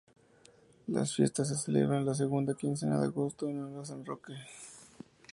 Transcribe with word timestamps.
Las 0.87 1.13
fiestas 1.13 1.49
se 1.49 1.55
celebran 1.55 2.07
la 2.07 2.15
segunda 2.15 2.55
quincena 2.55 2.97
de 2.99 3.05
agosto 3.05 3.47
en 3.47 3.59
honor 3.61 3.83
a 3.83 3.85
San 3.85 4.03
Roque. 4.03 4.33